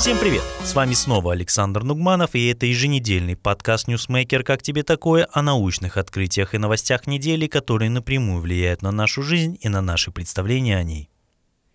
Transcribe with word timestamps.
Всем 0.00 0.18
привет! 0.18 0.42
С 0.64 0.74
вами 0.74 0.94
снова 0.94 1.34
Александр 1.34 1.82
Нугманов, 1.82 2.34
и 2.34 2.46
это 2.46 2.64
еженедельный 2.64 3.36
подкаст 3.36 3.86
«Ньюсмейкер. 3.86 4.44
Как 4.44 4.62
тебе 4.62 4.82
такое?» 4.82 5.28
о 5.30 5.42
научных 5.42 5.98
открытиях 5.98 6.54
и 6.54 6.58
новостях 6.58 7.06
недели, 7.06 7.46
которые 7.46 7.90
напрямую 7.90 8.40
влияют 8.40 8.80
на 8.80 8.92
нашу 8.92 9.22
жизнь 9.22 9.58
и 9.60 9.68
на 9.68 9.82
наши 9.82 10.10
представления 10.10 10.78
о 10.78 10.82
ней. 10.84 11.10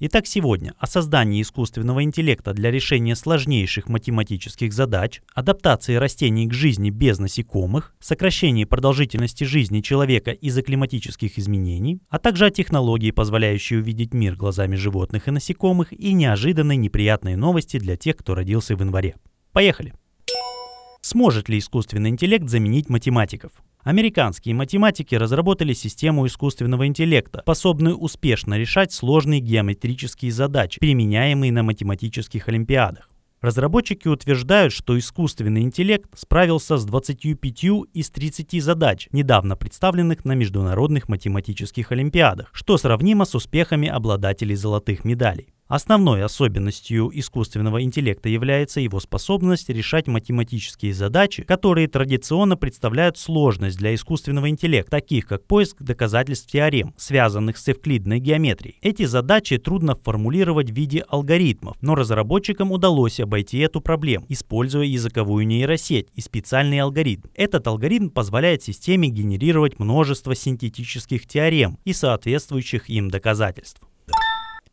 Итак, 0.00 0.28
сегодня 0.28 0.74
о 0.78 0.86
создании 0.86 1.42
искусственного 1.42 2.04
интеллекта 2.04 2.52
для 2.52 2.70
решения 2.70 3.16
сложнейших 3.16 3.88
математических 3.88 4.72
задач, 4.72 5.22
адаптации 5.34 5.96
растений 5.96 6.46
к 6.46 6.52
жизни 6.52 6.90
без 6.90 7.18
насекомых, 7.18 7.96
сокращении 7.98 8.64
продолжительности 8.64 9.42
жизни 9.42 9.80
человека 9.80 10.30
из-за 10.30 10.62
климатических 10.62 11.36
изменений, 11.36 12.00
а 12.10 12.20
также 12.20 12.46
о 12.46 12.50
технологии, 12.50 13.10
позволяющей 13.10 13.78
увидеть 13.78 14.14
мир 14.14 14.36
глазами 14.36 14.76
животных 14.76 15.26
и 15.26 15.32
насекомых, 15.32 15.92
и 15.92 16.12
неожиданной 16.12 16.76
неприятной 16.76 17.34
новости 17.34 17.80
для 17.80 17.96
тех, 17.96 18.16
кто 18.18 18.36
родился 18.36 18.76
в 18.76 18.80
январе. 18.80 19.16
Поехали! 19.52 19.94
Сможет 21.00 21.48
ли 21.48 21.58
искусственный 21.58 22.10
интеллект 22.10 22.48
заменить 22.48 22.88
математиков? 22.88 23.50
Американские 23.88 24.54
математики 24.54 25.14
разработали 25.14 25.72
систему 25.72 26.26
искусственного 26.26 26.86
интеллекта, 26.86 27.40
способную 27.40 27.96
успешно 27.96 28.58
решать 28.58 28.92
сложные 28.92 29.40
геометрические 29.40 30.30
задачи, 30.30 30.78
применяемые 30.78 31.50
на 31.52 31.62
математических 31.62 32.48
олимпиадах. 32.48 33.08
Разработчики 33.40 34.06
утверждают, 34.06 34.74
что 34.74 34.98
искусственный 34.98 35.62
интеллект 35.62 36.06
справился 36.14 36.76
с 36.76 36.84
25 36.84 37.64
из 37.94 38.10
30 38.10 38.62
задач, 38.62 39.08
недавно 39.10 39.56
представленных 39.56 40.26
на 40.26 40.32
международных 40.32 41.08
математических 41.08 41.90
олимпиадах, 41.90 42.50
что 42.52 42.76
сравнимо 42.76 43.24
с 43.24 43.34
успехами 43.34 43.88
обладателей 43.88 44.56
золотых 44.56 45.06
медалей. 45.06 45.54
Основной 45.68 46.24
особенностью 46.24 47.10
искусственного 47.12 47.82
интеллекта 47.82 48.30
является 48.30 48.80
его 48.80 49.00
способность 49.00 49.68
решать 49.68 50.06
математические 50.06 50.94
задачи, 50.94 51.42
которые 51.42 51.88
традиционно 51.88 52.56
представляют 52.56 53.18
сложность 53.18 53.76
для 53.76 53.94
искусственного 53.94 54.48
интеллекта, 54.48 54.92
таких 54.92 55.26
как 55.26 55.44
поиск 55.44 55.82
доказательств 55.82 56.50
теорем, 56.50 56.94
связанных 56.96 57.58
с 57.58 57.68
эвклидной 57.68 58.18
геометрией. 58.18 58.78
Эти 58.80 59.04
задачи 59.04 59.58
трудно 59.58 59.94
формулировать 59.94 60.70
в 60.70 60.74
виде 60.74 61.04
алгоритмов, 61.06 61.76
но 61.82 61.94
разработчикам 61.94 62.72
удалось 62.72 63.20
обойти 63.20 63.58
эту 63.58 63.82
проблему, 63.82 64.24
используя 64.30 64.86
языковую 64.86 65.46
нейросеть 65.46 66.08
и 66.14 66.22
специальный 66.22 66.80
алгоритм. 66.80 67.28
Этот 67.34 67.66
алгоритм 67.66 68.08
позволяет 68.08 68.62
системе 68.62 69.08
генерировать 69.08 69.78
множество 69.78 70.34
синтетических 70.34 71.26
теорем 71.26 71.76
и 71.84 71.92
соответствующих 71.92 72.88
им 72.88 73.10
доказательств. 73.10 73.82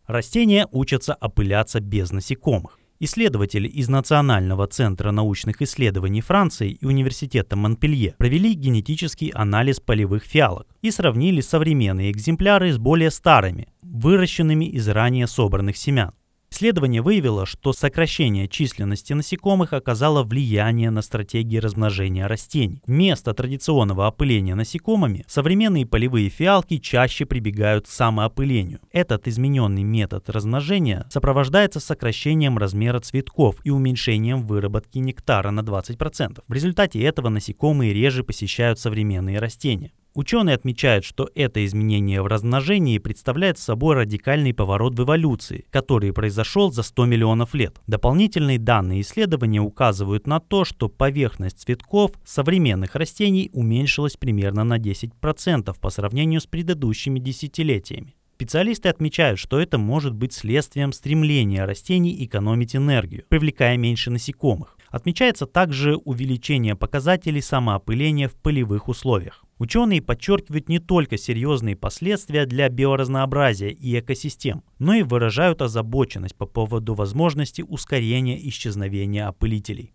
Растения 0.08 0.68
учатся 0.72 1.16
опыляться 1.20 1.80
без 1.80 2.12
насекомых. 2.12 2.80
Исследователи 3.00 3.68
из 3.68 3.90
Национального 3.90 4.68
центра 4.68 5.12
научных 5.12 5.62
исследований 5.62 6.22
Франции 6.22 6.72
и 6.72 6.86
Университета 6.86 7.56
Монпелье 7.56 8.16
провели 8.18 8.54
генетический 8.54 9.30
анализ 9.30 9.80
полевых 9.80 10.24
фиалок 10.24 10.68
и 10.82 10.92
сравнили 10.92 11.42
современные 11.42 12.12
экземпляры 12.12 12.72
с 12.72 12.78
более 12.78 13.12
старыми, 13.12 13.68
выращенными 13.82 14.66
из 14.66 14.88
ранее 14.88 15.28
собранных 15.28 15.76
семян. 15.76 16.14
Исследование 16.50 17.02
выявило, 17.02 17.46
что 17.46 17.74
сокращение 17.74 18.48
численности 18.48 19.14
насекомых 19.14 19.74
оказало 19.74 20.24
влияние 20.24 20.90
на 20.90 21.02
стратегии 21.02 21.58
размножения 21.58 22.28
растений. 22.28 22.82
Вместо 22.88 23.34
традиционного 23.34 24.08
опыления 24.08 24.56
насекомыми 24.56 25.26
современные 25.28 25.86
полевые 25.86 26.30
фиалки 26.30 26.78
чаще 26.78 27.26
прибегают 27.26 27.88
к 27.88 27.90
самоопылению. 27.90 28.80
Этот 28.92 29.28
измененный 29.28 29.84
метод 29.84 30.30
размножения 30.30 31.06
сопровождается 31.10 31.80
сокращением 31.80 32.58
размера 32.58 33.00
цветков 33.00 33.58
и 33.64 33.70
уменьшением 33.70 34.48
выработки 34.48 34.98
нектара 35.00 35.52
на 35.52 35.60
20%. 35.60 36.42
В 36.48 36.54
результате 36.54 37.02
этого 37.02 37.30
насекомые 37.30 37.94
реже 37.94 38.24
посещают 38.24 38.80
современные 38.80 39.40
растения. 39.40 39.92
Ученые 40.16 40.56
отмечают, 40.56 41.04
что 41.04 41.30
это 41.36 41.66
изменение 41.66 42.22
в 42.22 42.28
размножении 42.28 43.00
представляет 43.00 43.60
собой 43.60 43.96
радикальный 43.96 44.54
поворот 44.54 44.98
в 44.98 45.04
эволюции, 45.04 45.66
который 45.72 46.14
произошел 46.14 46.72
за 46.72 46.84
100 46.84 47.06
миллионов 47.06 47.54
лет. 47.54 47.82
Дополнительные 47.86 48.58
данные 48.58 49.02
исследования 49.02 49.60
указывают 49.60 50.26
на 50.26 50.40
то, 50.40 50.64
что 50.64 50.88
поверхность 50.88 51.60
цветков 51.60 52.14
современных 52.24 52.96
растений 52.96 53.50
уменьшилась 53.52 54.16
примерно 54.16 54.64
на 54.64 54.78
10% 54.80 55.76
по 55.82 55.90
сравнению 55.90 56.40
с 56.40 56.46
предыдущими 56.46 57.20
десятилетиями. 57.20 58.16
Специалисты 58.36 58.88
отмечают, 58.88 59.38
что 59.38 59.60
это 59.60 59.78
может 59.78 60.14
быть 60.14 60.32
следствием 60.32 60.94
стремления 60.94 61.66
растений 61.66 62.24
экономить 62.24 62.74
энергию, 62.74 63.26
привлекая 63.28 63.76
меньше 63.76 64.12
насекомых. 64.12 64.78
Отмечается 64.90 65.46
также 65.46 65.98
увеличение 65.98 66.76
показателей 66.76 67.42
самоопыления 67.42 68.30
в 68.30 68.36
полевых 68.36 68.88
условиях. 68.88 69.45
Ученые 69.58 70.02
подчеркивают 70.02 70.68
не 70.68 70.80
только 70.80 71.18
серьезные 71.18 71.78
последствия 71.78 72.46
для 72.46 72.68
биоразнообразия 72.68 73.70
и 73.70 73.98
экосистем, 73.98 74.64
но 74.80 74.94
и 74.94 75.04
выражают 75.04 75.62
озабоченность 75.62 76.36
по 76.36 76.46
поводу 76.46 76.94
возможности 76.94 77.62
ускорения 77.62 78.38
исчезновения 78.50 79.28
опылителей. 79.28 79.94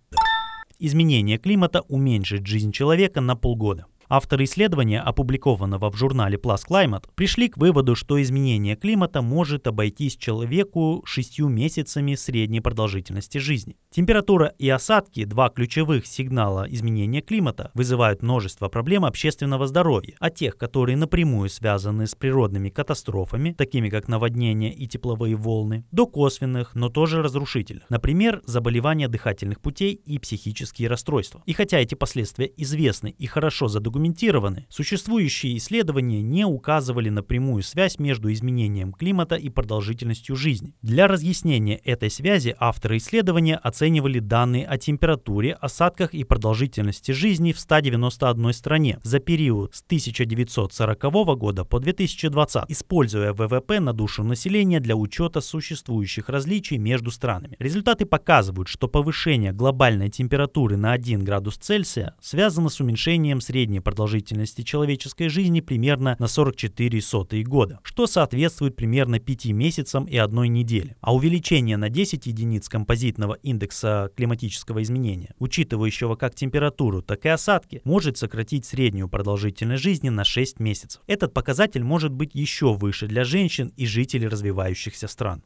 Изменение 0.79 1.37
климата 1.37 1.83
уменьшит 1.89 2.47
жизнь 2.47 2.73
человека 2.73 3.21
на 3.21 3.37
полгода. 3.37 3.85
Авторы 4.13 4.43
исследования, 4.43 5.01
опубликованного 5.01 5.89
в 5.89 5.97
журнале 5.97 6.37
Plus 6.37 6.63
Climate, 6.69 7.05
пришли 7.15 7.49
к 7.49 7.57
выводу, 7.57 7.95
что 7.95 8.21
изменение 8.21 8.75
климата 8.75 9.23
может 9.23 9.69
обойтись 9.69 10.17
человеку 10.17 11.05
шестью 11.07 11.49
месяцами 11.49 12.17
средней 12.17 12.61
продолжительности 12.61 13.39
жизни. 13.39 13.77
Температура 13.93 14.53
и 14.59 14.69
осадки, 14.69 15.23
два 15.23 15.49
ключевых 15.49 16.07
сигнала 16.07 16.67
изменения 16.69 17.21
климата, 17.21 17.71
вызывают 17.75 18.21
множество 18.21 18.69
проблем 18.69 19.05
общественного 19.05 19.69
здоровья, 19.69 20.17
от 20.19 20.35
тех, 20.35 20.57
которые 20.57 20.97
напрямую 20.97 21.49
связаны 21.49 22.09
с 22.09 22.17
природными 22.17 22.69
катастрофами, 22.69 23.53
такими 23.53 23.91
как 23.91 24.09
наводнения 24.09 24.75
и 24.75 24.89
тепловые 24.89 25.37
волны, 25.37 25.85
до 25.93 26.09
косвенных, 26.09 26.75
но 26.75 26.89
тоже 26.89 27.23
разрушительных, 27.23 27.89
например, 27.89 28.43
заболевания 28.45 29.07
дыхательных 29.07 29.61
путей 29.61 29.93
и 29.93 30.19
психические 30.19 30.89
расстройства. 30.89 31.45
И 31.47 31.53
хотя 31.53 31.79
эти 31.79 31.95
последствия 31.95 32.51
известны 32.57 33.15
и 33.17 33.27
хорошо 33.27 33.69
задокументированы, 33.69 34.00
задокументированы, 34.01 34.67
существующие 34.71 35.57
исследования 35.59 36.23
не 36.23 36.45
указывали 36.45 37.11
на 37.11 37.23
прямую 37.23 37.63
связь 37.63 37.99
между 37.99 38.33
изменением 38.33 38.93
климата 38.93 39.37
и 39.37 39.51
продолжительностью 39.51 40.37
жизни. 40.37 40.75
Для 40.83 41.07
разъяснения 41.07 41.77
этой 41.77 42.11
связи 42.11 42.55
авторы 42.59 42.97
исследования 42.97 43.57
оценивали 43.57 44.19
данные 44.19 44.67
о 44.67 44.79
температуре, 44.79 45.53
осадках 45.53 46.15
и 46.15 46.25
продолжительности 46.25 47.13
жизни 47.13 47.53
в 47.53 47.61
191 47.61 48.53
стране 48.53 48.99
за 49.03 49.19
период 49.19 49.75
с 49.75 49.83
1940 49.83 51.03
года 51.39 51.65
по 51.65 51.79
2020, 51.79 52.65
используя 52.69 53.33
ВВП 53.33 53.81
на 53.81 53.93
душу 53.93 54.25
населения 54.25 54.81
для 54.81 54.97
учета 54.97 55.41
существующих 55.41 56.29
различий 56.29 56.79
между 56.79 57.11
странами. 57.11 57.57
Результаты 57.59 58.07
показывают, 58.07 58.69
что 58.69 58.89
повышение 58.89 59.53
глобальной 59.53 60.09
температуры 60.09 60.77
на 60.77 60.93
1 60.93 61.23
градус 61.23 61.57
Цельсия 61.57 62.15
связано 62.21 62.71
с 62.71 62.81
уменьшением 62.81 63.41
средней 63.41 63.81
продолжительности 63.91 64.63
человеческой 64.63 65.29
жизни 65.29 65.61
примерно 65.61 66.15
на 66.21 66.29
44 66.29 67.03
сотые 67.03 67.43
года, 67.43 67.81
что 67.83 68.07
соответствует 68.07 68.77
примерно 68.77 69.19
5 69.19 69.47
месяцам 69.47 70.05
и 70.05 70.17
одной 70.17 70.47
неделе. 70.47 70.95
А 71.01 71.13
увеличение 71.13 71.77
на 71.77 71.89
10 71.89 72.25
единиц 72.25 72.69
композитного 72.69 73.35
индекса 73.43 74.13
климатического 74.17 74.81
изменения, 74.85 75.35
учитывающего 75.41 76.15
как 76.15 76.37
температуру, 76.37 77.03
так 77.03 77.27
и 77.27 77.31
осадки, 77.31 77.81
может 77.83 78.17
сократить 78.17 78.65
среднюю 78.65 79.09
продолжительность 79.09 79.83
жизни 79.83 80.09
на 80.09 80.23
6 80.23 80.61
месяцев. 80.61 81.03
Этот 81.09 81.35
показатель 81.35 81.83
может 81.83 82.13
быть 82.13 82.31
еще 82.33 82.75
выше 82.75 83.09
для 83.09 83.25
женщин 83.25 83.73
и 83.77 83.87
жителей 83.87 84.29
развивающихся 84.29 85.09
стран. 85.09 85.43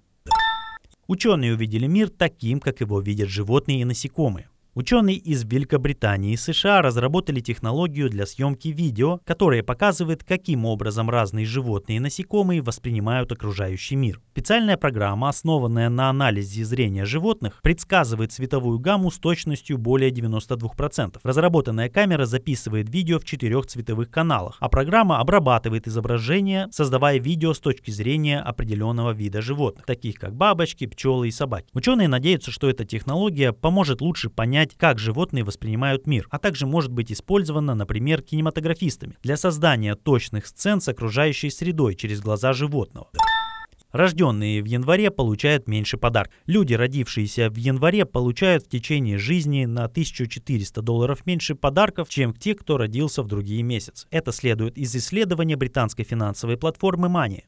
Ученые 1.07 1.55
увидели 1.55 1.87
мир 1.87 2.11
таким, 2.11 2.61
как 2.61 2.81
его 2.81 3.01
видят 3.01 3.31
животные 3.31 3.81
и 3.81 3.85
насекомые. 3.85 4.49
Ученые 4.75 5.19
из 5.19 5.45
Великобритании 5.45 6.33
и 6.33 6.37
США 6.37 6.83
разработали 6.83 7.39
технологию 7.39 8.11
для 8.11 8.27
съемки 8.27 8.69
видео, 8.69 9.21
которая 9.25 9.63
показывает, 9.63 10.25
каким 10.25 10.65
образом 10.65 11.09
разные 11.09 11.47
животные 11.47 11.99
и 11.99 12.01
насекомые 12.01 12.61
воспринимают 12.61 13.31
окружающий 13.31 13.95
мир. 13.95 14.21
Специальная 14.33 14.77
программа, 14.77 15.29
основанная 15.29 15.89
на 15.89 16.11
анализе 16.11 16.65
зрения 16.65 17.05
животных, 17.05 17.61
предсказывает 17.63 18.33
цветовую 18.33 18.81
гамму 18.81 19.13
с 19.13 19.19
точностью 19.21 19.79
более 19.79 20.11
92%. 20.11 21.21
Разработанная 21.23 21.89
камера 21.89 22.27
записывает 22.27 22.91
видео 22.93 23.21
в 23.21 23.25
четырех 23.25 23.67
цветовых 23.67 24.11
каналах, 24.11 24.57
а 24.59 24.69
программа 24.69 25.21
обрабатывает 25.21 25.87
изображение, 25.87 26.67
создавая 26.73 27.21
видео 27.21 27.55
с 27.55 27.61
точки 27.61 27.93
зрения 27.93 28.41
определенного 28.41 29.13
вида 29.13 29.41
животных, 29.41 29.87
таких 29.87 30.17
как 30.17 30.35
бабочки, 30.35 30.87
пчелы 30.87 31.29
и 31.29 31.31
собаки. 31.31 31.69
Ученые 31.75 32.09
надеются, 32.09 32.51
что 32.51 32.69
эта 32.69 32.85
технология 32.85 33.53
поможет 33.53 34.01
лучше 34.01 34.31
понять 34.31 34.64
понять, 34.65 34.77
как 34.77 34.99
животные 34.99 35.45
воспринимают 35.45 36.07
мир, 36.07 36.27
а 36.31 36.39
также 36.39 36.67
может 36.67 36.91
быть 36.91 37.13
использована, 37.13 37.75
например, 37.75 38.23
кинематографистами 38.23 39.17
для 39.23 39.37
создания 39.37 39.95
точных 39.95 40.47
сцен 40.47 40.81
с 40.81 40.89
окружающей 40.89 41.51
средой 41.51 41.95
через 41.95 42.21
глаза 42.21 42.53
животного. 42.53 43.09
Рожденные 43.93 44.61
в 44.61 44.65
январе 44.65 45.11
получают 45.13 45.69
меньше 45.69 45.97
подарок. 45.97 46.33
Люди, 46.47 46.75
родившиеся 46.75 47.49
в 47.49 47.57
январе, 47.57 48.05
получают 48.05 48.65
в 48.65 48.69
течение 48.69 49.19
жизни 49.19 49.67
на 49.67 49.85
1400 49.85 50.83
долларов 50.83 51.25
меньше 51.27 51.55
подарков, 51.55 52.09
чем 52.09 52.35
те, 52.35 52.55
кто 52.55 52.77
родился 52.77 53.23
в 53.23 53.29
другие 53.29 53.63
месяцы. 53.63 54.09
Это 54.11 54.33
следует 54.33 54.79
из 54.79 54.97
исследования 54.97 55.57
британской 55.57 56.05
финансовой 56.05 56.57
платформы 56.57 57.07
Money. 57.07 57.43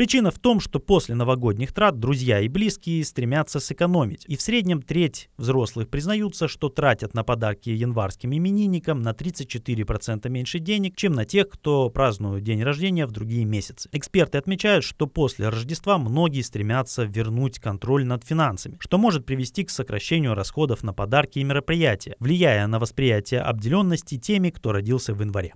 Причина 0.00 0.30
в 0.30 0.38
том, 0.38 0.60
что 0.60 0.80
после 0.80 1.14
новогодних 1.14 1.74
трат 1.74 1.98
друзья 2.00 2.40
и 2.40 2.48
близкие 2.48 3.04
стремятся 3.04 3.60
сэкономить. 3.60 4.24
И 4.28 4.36
в 4.38 4.40
среднем 4.40 4.80
треть 4.80 5.28
взрослых 5.36 5.90
признаются, 5.90 6.48
что 6.48 6.70
тратят 6.70 7.12
на 7.12 7.22
подарки 7.22 7.68
январским 7.68 8.34
именинникам 8.34 9.02
на 9.02 9.10
34% 9.10 10.26
меньше 10.30 10.58
денег, 10.58 10.96
чем 10.96 11.12
на 11.12 11.26
тех, 11.26 11.50
кто 11.50 11.90
празднует 11.90 12.42
день 12.42 12.62
рождения 12.62 13.04
в 13.04 13.10
другие 13.10 13.44
месяцы. 13.44 13.90
Эксперты 13.92 14.38
отмечают, 14.38 14.86
что 14.86 15.06
после 15.06 15.50
Рождества 15.50 15.98
многие 15.98 16.40
стремятся 16.40 17.02
вернуть 17.02 17.58
контроль 17.58 18.06
над 18.06 18.24
финансами, 18.24 18.78
что 18.80 18.96
может 18.96 19.26
привести 19.26 19.64
к 19.64 19.70
сокращению 19.70 20.32
расходов 20.32 20.82
на 20.82 20.94
подарки 20.94 21.40
и 21.40 21.44
мероприятия, 21.44 22.16
влияя 22.20 22.66
на 22.68 22.78
восприятие 22.78 23.42
обделенности 23.42 24.16
теми, 24.16 24.48
кто 24.48 24.72
родился 24.72 25.12
в 25.12 25.20
январе. 25.20 25.52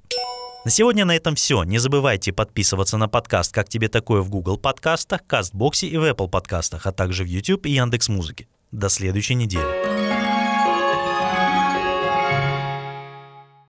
На 0.64 0.70
сегодня 0.70 1.04
на 1.04 1.14
этом 1.14 1.34
все. 1.34 1.62
Не 1.62 1.76
забывайте 1.76 2.32
подписываться 2.32 2.96
на 2.96 3.06
подкаст 3.06 3.52
«Как 3.52 3.68
тебе 3.68 3.88
такое» 3.88 4.22
в 4.22 4.30
Google 4.30 4.56
подкастах, 4.56 5.20
Кастбоксе 5.26 5.86
и 5.86 5.98
в 5.98 6.04
Apple 6.04 6.30
подкастах, 6.30 6.86
а 6.86 6.92
также 6.92 7.22
в 7.22 7.26
YouTube 7.26 7.66
и 7.66 7.72
Яндекс 7.72 8.08
Музыке. 8.08 8.48
До 8.72 8.88
следующей 8.88 9.34
недели. 9.34 9.93